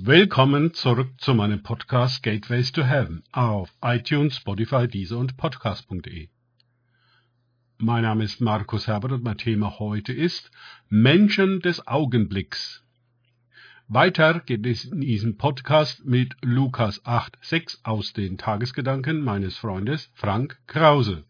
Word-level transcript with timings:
Willkommen 0.00 0.74
zurück 0.74 1.10
zu 1.18 1.34
meinem 1.34 1.64
Podcast 1.64 2.22
Gateways 2.22 2.70
to 2.70 2.84
Heaven 2.84 3.24
auf 3.32 3.74
iTunes, 3.82 4.36
Spotify, 4.36 4.86
Deezer 4.86 5.18
und 5.18 5.36
Podcast.de. 5.36 6.28
Mein 7.78 8.02
Name 8.02 8.22
ist 8.22 8.40
Markus 8.40 8.86
Herbert 8.86 9.10
und 9.10 9.24
mein 9.24 9.38
Thema 9.38 9.80
heute 9.80 10.12
ist 10.12 10.52
Menschen 10.88 11.58
des 11.58 11.84
Augenblicks. 11.88 12.84
Weiter 13.88 14.38
geht 14.38 14.64
es 14.66 14.84
in 14.84 15.00
diesem 15.00 15.36
Podcast 15.36 16.04
mit 16.04 16.36
Lukas 16.42 17.04
8,6 17.04 17.78
aus 17.82 18.12
den 18.12 18.38
Tagesgedanken 18.38 19.20
meines 19.20 19.56
Freundes 19.56 20.12
Frank 20.14 20.60
Krause. 20.68 21.24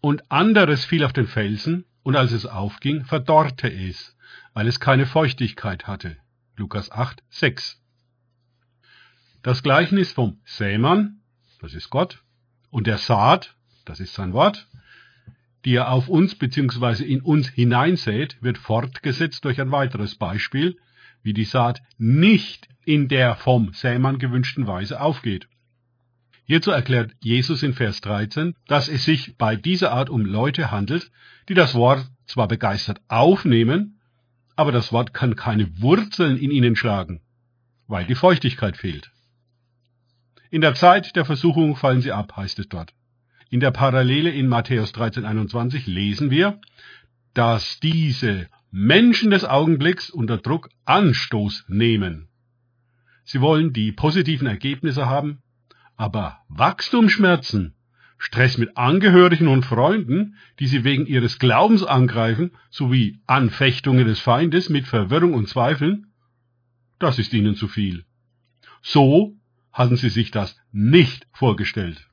Und 0.00 0.30
anderes 0.30 0.84
fiel 0.84 1.02
auf 1.02 1.12
den 1.12 1.26
Felsen, 1.26 1.86
und 2.04 2.14
als 2.14 2.30
es 2.30 2.46
aufging, 2.46 3.04
verdorrte 3.04 3.68
es, 3.68 4.14
weil 4.58 4.66
es 4.66 4.80
keine 4.80 5.06
Feuchtigkeit 5.06 5.86
hatte. 5.86 6.16
Lukas 6.56 6.90
8, 6.90 7.22
6. 7.30 7.80
Das 9.40 9.62
Gleichnis 9.62 10.10
vom 10.10 10.40
Sämann, 10.44 11.20
das 11.60 11.74
ist 11.74 11.90
Gott, 11.90 12.24
und 12.68 12.88
der 12.88 12.98
Saat, 12.98 13.54
das 13.84 14.00
ist 14.00 14.14
sein 14.14 14.32
Wort, 14.32 14.66
die 15.64 15.76
er 15.76 15.92
auf 15.92 16.08
uns 16.08 16.34
bzw. 16.34 17.04
in 17.04 17.20
uns 17.20 17.48
hineinsät, 17.48 18.36
wird 18.42 18.58
fortgesetzt 18.58 19.44
durch 19.44 19.60
ein 19.60 19.70
weiteres 19.70 20.16
Beispiel, 20.16 20.76
wie 21.22 21.34
die 21.34 21.44
Saat 21.44 21.80
nicht 21.96 22.68
in 22.84 23.06
der 23.06 23.36
vom 23.36 23.72
Sämann 23.74 24.18
gewünschten 24.18 24.66
Weise 24.66 25.00
aufgeht. 25.00 25.48
Hierzu 26.46 26.72
erklärt 26.72 27.12
Jesus 27.20 27.62
in 27.62 27.74
Vers 27.74 28.00
13, 28.00 28.56
dass 28.66 28.88
es 28.88 29.04
sich 29.04 29.36
bei 29.36 29.54
dieser 29.54 29.92
Art 29.92 30.10
um 30.10 30.24
Leute 30.24 30.72
handelt, 30.72 31.12
die 31.48 31.54
das 31.54 31.76
Wort 31.76 32.10
zwar 32.26 32.48
begeistert 32.48 33.00
aufnehmen, 33.06 33.97
aber 34.58 34.72
das 34.72 34.92
Wort 34.92 35.14
kann 35.14 35.36
keine 35.36 35.80
Wurzeln 35.80 36.36
in 36.36 36.50
ihnen 36.50 36.74
schlagen, 36.74 37.20
weil 37.86 38.04
die 38.06 38.16
Feuchtigkeit 38.16 38.76
fehlt. 38.76 39.12
In 40.50 40.62
der 40.62 40.74
Zeit 40.74 41.14
der 41.14 41.24
Versuchung 41.24 41.76
fallen 41.76 42.00
sie 42.00 42.10
ab, 42.10 42.36
heißt 42.36 42.58
es 42.58 42.68
dort. 42.68 42.92
In 43.50 43.60
der 43.60 43.70
Parallele 43.70 44.30
in 44.30 44.48
Matthäus 44.48 44.92
13,21 44.92 45.88
lesen 45.88 46.32
wir, 46.32 46.60
dass 47.34 47.78
diese 47.78 48.48
Menschen 48.72 49.30
des 49.30 49.44
Augenblicks 49.44 50.10
unter 50.10 50.38
Druck 50.38 50.70
Anstoß 50.86 51.66
nehmen. 51.68 52.26
Sie 53.22 53.40
wollen 53.40 53.72
die 53.72 53.92
positiven 53.92 54.48
Ergebnisse 54.48 55.06
haben, 55.06 55.38
aber 55.94 56.40
Wachstumsschmerzen, 56.48 57.76
Stress 58.18 58.58
mit 58.58 58.76
Angehörigen 58.76 59.48
und 59.48 59.64
Freunden, 59.64 60.36
die 60.58 60.66
sie 60.66 60.82
wegen 60.82 61.06
ihres 61.06 61.38
Glaubens 61.38 61.84
angreifen, 61.84 62.50
sowie 62.68 63.20
Anfechtungen 63.26 64.06
des 64.06 64.18
Feindes 64.18 64.68
mit 64.68 64.86
Verwirrung 64.86 65.34
und 65.34 65.48
Zweifeln, 65.48 66.08
das 66.98 67.18
ist 67.18 67.32
ihnen 67.32 67.54
zu 67.54 67.68
viel. 67.68 68.04
So 68.82 69.36
hatten 69.72 69.96
sie 69.96 70.08
sich 70.08 70.32
das 70.32 70.56
nicht 70.72 71.26
vorgestellt. 71.32 72.08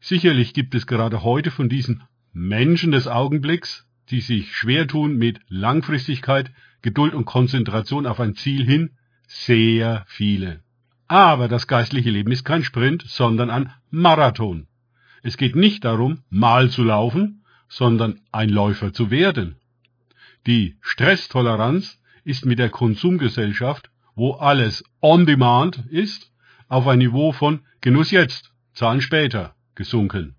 Sicherlich 0.00 0.54
gibt 0.54 0.74
es 0.74 0.86
gerade 0.86 1.22
heute 1.22 1.50
von 1.50 1.68
diesen 1.68 2.02
Menschen 2.32 2.92
des 2.92 3.08
Augenblicks, 3.08 3.86
die 4.10 4.20
sich 4.20 4.54
schwer 4.54 4.86
tun 4.86 5.16
mit 5.16 5.40
Langfristigkeit, 5.48 6.52
Geduld 6.80 7.14
und 7.14 7.24
Konzentration 7.24 8.06
auf 8.06 8.20
ein 8.20 8.34
Ziel 8.34 8.64
hin, 8.64 8.90
sehr 9.26 10.04
viele. 10.08 10.62
Aber 11.12 11.46
das 11.46 11.66
geistliche 11.66 12.08
Leben 12.08 12.32
ist 12.32 12.42
kein 12.42 12.64
Sprint, 12.64 13.04
sondern 13.06 13.50
ein 13.50 13.70
Marathon. 13.90 14.66
Es 15.22 15.36
geht 15.36 15.54
nicht 15.54 15.84
darum, 15.84 16.22
mal 16.30 16.70
zu 16.70 16.82
laufen, 16.82 17.44
sondern 17.68 18.20
ein 18.32 18.48
Läufer 18.48 18.94
zu 18.94 19.10
werden. 19.10 19.56
Die 20.46 20.78
Stresstoleranz 20.80 22.00
ist 22.24 22.46
mit 22.46 22.58
der 22.58 22.70
Konsumgesellschaft, 22.70 23.90
wo 24.14 24.32
alles 24.32 24.84
on 25.02 25.26
demand 25.26 25.84
ist, 25.90 26.32
auf 26.68 26.86
ein 26.86 27.00
Niveau 27.00 27.32
von 27.32 27.60
Genuss 27.82 28.10
jetzt, 28.10 28.50
Zahlen 28.72 29.02
später 29.02 29.54
gesunken. 29.74 30.34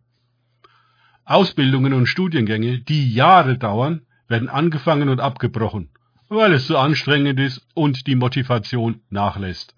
Ausbildungen 1.24 1.94
und 1.94 2.08
Studiengänge, 2.08 2.80
die 2.80 3.14
Jahre 3.14 3.59
dauern, 3.59 4.08
werden 4.28 4.50
angefangen 4.50 5.09
und 5.09 5.19
abgebrochen, 5.19 5.92
weil 6.30 6.52
es 6.52 6.66
zu 6.66 6.80
anstrengend 6.80 7.40
ist 7.40 7.62
und 7.75 8.08
die 8.08 8.16
Motivation 8.16 9.02
nachlässt. 9.12 9.75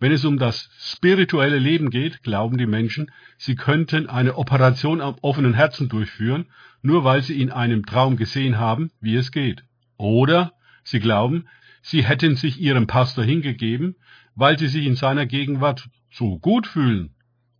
Wenn 0.00 0.12
es 0.12 0.24
um 0.24 0.38
das 0.38 0.70
spirituelle 0.78 1.58
Leben 1.58 1.90
geht, 1.90 2.22
glauben 2.22 2.56
die 2.56 2.66
Menschen, 2.66 3.10
sie 3.36 3.54
könnten 3.54 4.08
eine 4.08 4.36
Operation 4.36 5.02
am 5.02 5.16
offenen 5.20 5.52
Herzen 5.52 5.90
durchführen, 5.90 6.46
nur 6.80 7.04
weil 7.04 7.22
sie 7.22 7.40
in 7.40 7.52
einem 7.52 7.84
Traum 7.84 8.16
gesehen 8.16 8.58
haben, 8.58 8.90
wie 9.02 9.14
es 9.14 9.30
geht. 9.30 9.62
Oder 9.98 10.54
sie 10.84 11.00
glauben, 11.00 11.48
sie 11.82 12.02
hätten 12.02 12.34
sich 12.34 12.58
ihrem 12.58 12.86
Pastor 12.86 13.24
hingegeben, 13.24 13.96
weil 14.34 14.58
sie 14.58 14.68
sich 14.68 14.86
in 14.86 14.96
seiner 14.96 15.26
Gegenwart 15.26 15.86
so 16.10 16.38
gut 16.38 16.66
fühlen. 16.66 17.14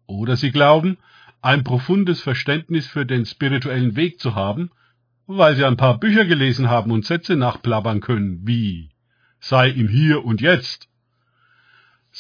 Oder 0.07 0.37
sie 0.37 0.51
glauben, 0.51 0.97
ein 1.43 1.63
profundes 1.63 2.23
Verständnis 2.23 2.87
für 2.87 3.05
den 3.05 3.27
spirituellen 3.27 3.97
Weg 3.97 4.19
zu 4.19 4.35
haben, 4.35 4.71
weil 5.27 5.57
sie 5.57 5.65
ein 5.67 5.77
paar 5.77 5.99
Bücher 5.99 6.25
gelesen 6.25 6.71
haben 6.71 6.91
und 6.91 7.05
Sätze 7.05 7.37
nachplappern 7.37 8.01
können, 8.01 8.47
wie 8.47 8.89
sei 9.41 9.69
im 9.69 9.89
Hier 9.89 10.25
und 10.25 10.41
Jetzt 10.41 10.90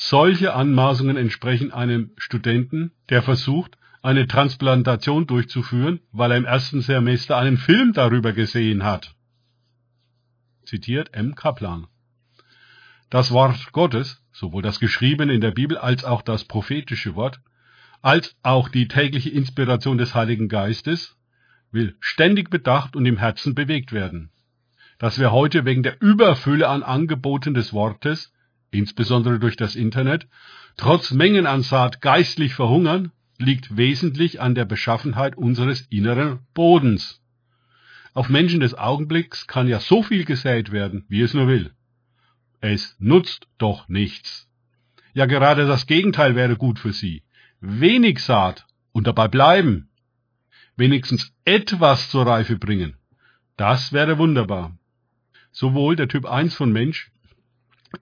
solche 0.01 0.55
Anmaßungen 0.55 1.19
entsprechen 1.19 1.73
einem 1.73 2.13
Studenten, 2.17 2.93
der 3.11 3.23
versucht, 3.23 3.77
eine 4.01 4.27
Transplantation 4.27 5.27
durchzuführen, 5.27 6.01
weil 6.11 6.31
er 6.31 6.39
im 6.39 6.47
ersten 6.47 6.81
Semester 6.81 7.37
einen 7.37 7.59
Film 7.59 7.93
darüber 7.93 8.33
gesehen 8.33 8.83
hat. 8.83 9.15
Zitiert 10.65 11.13
M. 11.13 11.35
Kaplan. 11.35 11.87
Das 13.11 13.31
Wort 13.31 13.73
Gottes, 13.73 14.25
sowohl 14.33 14.63
das 14.63 14.81
geschriebene 14.81 15.35
in 15.35 15.43
der 15.43 15.51
Bibel 15.51 15.77
als 15.77 16.05
auch 16.05 16.23
das 16.23 16.45
prophetische 16.45 17.15
Wort, 17.15 17.43
als 18.01 18.35
auch 18.43 18.71
die 18.71 18.89
tägliche 18.89 19.29
Inspiration 19.29 19.99
des 19.99 20.15
Heiligen 20.15 20.49
Geistes, 20.49 21.15
will 21.73 21.95
ständig 22.01 22.49
bedacht 22.49 22.97
und 22.97 23.05
im 23.05 23.19
Herzen 23.19 23.55
bewegt 23.55 23.93
werden. 23.93 24.31
Dass 24.99 25.19
wir 25.19 25.31
heute 25.31 25.67
wegen 25.67 25.83
der 25.83 26.01
Überfülle 26.01 26.69
an 26.69 26.83
Angeboten 26.83 27.53
des 27.53 27.75
Wortes 27.75 28.33
insbesondere 28.71 29.39
durch 29.39 29.57
das 29.57 29.77
Internet, 29.77 30.27
trotz 30.77 31.11
Mengen 31.11 31.47
an 31.47 31.63
Saat 31.63 32.01
geistlich 32.01 32.55
verhungern, 32.55 33.13
liegt 33.39 33.77
wesentlich 33.77 34.41
an 34.41 34.55
der 34.55 34.65
Beschaffenheit 34.65 35.37
unseres 35.37 35.83
inneren 35.91 36.41
Bodens. 36.55 37.21
Auf 38.13 38.29
Menschen 38.29 38.61
des 38.61 38.75
Augenblicks 38.75 39.47
kann 39.47 39.69
ja 39.69 39.81
so 39.81 40.03
viel 40.03 40.25
gesät 40.25 40.73
werden, 40.73 41.05
wie 41.09 41.23
es 41.23 41.33
nur 41.33 41.49
will. 41.49 41.73
Es 42.61 42.97
nutzt 42.99 43.49
doch 43.59 43.89
nichts. 43.89 44.49
Ja, 45.15 45.27
gerade 45.27 45.67
das 45.67 45.87
Gegenteil 45.87 46.35
wäre 46.35 46.57
gut 46.57 46.79
für 46.79 46.93
sie. 46.93 47.23
Wenig 47.61 48.21
Saat 48.21 48.67
und 48.93 49.07
dabei 49.07 49.29
bleiben. 49.29 49.89
Wenigstens 50.77 51.33
etwas 51.45 52.11
zur 52.11 52.27
Reife 52.27 52.57
bringen. 52.57 52.97
Das 53.57 53.93
wäre 53.93 54.19
wunderbar. 54.19 54.77
Sowohl 55.53 55.97
der 55.97 56.09
Typ 56.09 56.27
1 56.27 56.55
von 56.55 56.73
Mensch 56.73 57.11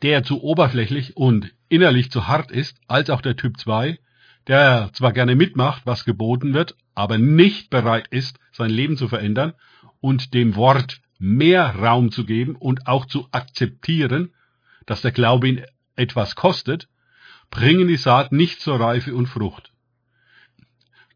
der 0.03 0.22
zu 0.22 0.43
oberflächlich 0.43 1.16
und 1.16 1.53
innerlich 1.69 2.10
zu 2.10 2.28
hart 2.28 2.50
ist, 2.50 2.78
als 2.88 3.10
auch 3.10 3.21
der 3.21 3.37
Typ 3.37 3.59
2, 3.59 3.99
der 4.47 4.91
zwar 4.93 5.12
gerne 5.12 5.34
mitmacht, 5.34 5.82
was 5.84 6.04
geboten 6.04 6.54
wird, 6.54 6.76
aber 6.94 7.19
nicht 7.19 7.71
bereit 7.71 8.09
ist, 8.09 8.38
sein 8.53 8.71
Leben 8.71 8.97
zu 8.97 9.09
verändern 9.09 9.53
und 10.00 10.34
dem 10.34 10.56
Wort 10.56 11.00
mehr 11.19 11.75
Raum 11.77 12.10
zu 12.12 12.25
geben 12.25 12.56
und 12.56 12.87
auch 12.87 13.06
zu 13.06 13.28
akzeptieren, 13.32 14.32
dass 14.87 15.03
der 15.03 15.12
Glaube 15.12 15.48
ihn 15.48 15.62
etwas 15.97 16.37
kostet, 16.37 16.88
bringen 17.50 17.88
die 17.88 17.97
Saat 17.97 18.32
nicht 18.32 18.60
zur 18.60 18.81
Reife 18.81 19.15
und 19.15 19.27
Frucht. 19.27 19.72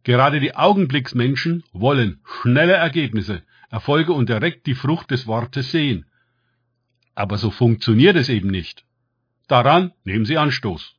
Gerade 0.04 0.40
die 0.40 0.56
Augenblicksmenschen 0.56 1.62
wollen 1.72 2.20
schnelle 2.24 2.72
Ergebnisse, 2.72 3.42
Erfolge 3.70 4.12
und 4.12 4.28
direkt 4.28 4.66
die 4.66 4.74
Frucht 4.74 5.10
des 5.10 5.26
Wortes 5.26 5.70
sehen. 5.70 6.06
Aber 7.14 7.38
so 7.38 7.50
funktioniert 7.50 8.16
es 8.16 8.28
eben 8.28 8.48
nicht. 8.48 8.84
Daran 9.48 9.92
nehmen 10.04 10.24
Sie 10.24 10.38
Anstoß. 10.38 10.96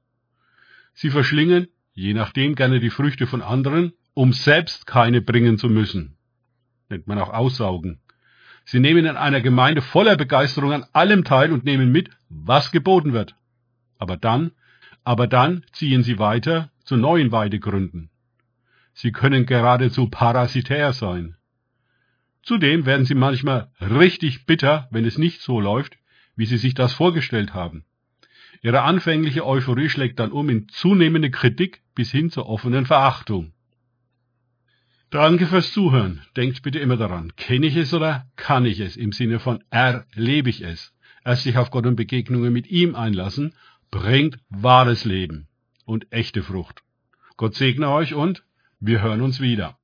Sie 0.93 1.09
verschlingen, 1.09 1.67
je 1.93 2.13
nachdem, 2.13 2.55
gerne 2.55 2.79
die 2.79 2.91
Früchte 2.91 3.25
von 3.25 3.41
anderen, 3.41 3.93
um 4.13 4.31
selbst 4.31 4.85
keine 4.85 5.21
bringen 5.21 5.57
zu 5.57 5.69
müssen. 5.69 6.17
Nennt 6.89 7.07
man 7.07 7.17
auch 7.17 7.33
Aussaugen. 7.33 7.99
Sie 8.65 8.79
nehmen 8.79 9.05
in 9.05 9.17
einer 9.17 9.41
Gemeinde 9.41 9.81
voller 9.81 10.15
Begeisterung 10.15 10.71
an 10.71 10.85
allem 10.93 11.23
teil 11.23 11.51
und 11.51 11.65
nehmen 11.65 11.91
mit, 11.91 12.09
was 12.29 12.71
geboten 12.71 13.13
wird. 13.13 13.35
Aber 13.97 14.17
dann, 14.17 14.51
aber 15.03 15.27
dann 15.27 15.65
ziehen 15.73 16.03
sie 16.03 16.19
weiter 16.19 16.71
zu 16.83 16.95
neuen 16.95 17.31
Weidegründen. 17.31 18.09
Sie 18.93 19.11
können 19.11 19.45
geradezu 19.45 20.07
parasitär 20.09 20.93
sein. 20.93 21.35
Zudem 22.43 22.85
werden 22.85 23.05
sie 23.05 23.15
manchmal 23.15 23.71
richtig 23.81 24.45
bitter, 24.45 24.87
wenn 24.91 25.05
es 25.05 25.17
nicht 25.17 25.41
so 25.41 25.59
läuft, 25.59 25.97
wie 26.35 26.45
sie 26.45 26.57
sich 26.57 26.73
das 26.73 26.93
vorgestellt 26.93 27.53
haben. 27.53 27.85
Ihre 28.61 28.83
anfängliche 28.83 29.45
Euphorie 29.45 29.89
schlägt 29.89 30.19
dann 30.19 30.31
um 30.31 30.49
in 30.49 30.69
zunehmende 30.69 31.29
Kritik 31.29 31.81
bis 31.95 32.11
hin 32.11 32.29
zur 32.29 32.47
offenen 32.47 32.85
Verachtung. 32.85 33.53
Danke 35.09 35.45
fürs 35.45 35.71
Zuhören. 35.73 36.21
Denkt 36.35 36.63
bitte 36.63 36.79
immer 36.79 36.97
daran, 36.97 37.35
kenne 37.35 37.67
ich 37.67 37.75
es 37.75 37.93
oder 37.93 38.25
kann 38.35 38.65
ich 38.65 38.79
es? 38.79 38.97
Im 38.97 39.11
Sinne 39.11 39.39
von 39.39 39.63
erlebe 39.69 40.49
ich 40.49 40.61
es. 40.61 40.93
Erst 41.23 41.43
sich 41.43 41.57
auf 41.57 41.71
Gott 41.71 41.85
und 41.85 41.95
Begegnungen 41.95 42.51
mit 42.51 42.67
ihm 42.67 42.95
einlassen, 42.95 43.53
bringt 43.91 44.39
wahres 44.49 45.05
Leben 45.05 45.47
und 45.85 46.11
echte 46.11 46.41
Frucht. 46.41 46.81
Gott 47.37 47.53
segne 47.55 47.89
euch 47.89 48.13
und 48.13 48.43
wir 48.79 49.01
hören 49.01 49.21
uns 49.21 49.39
wieder. 49.39 49.77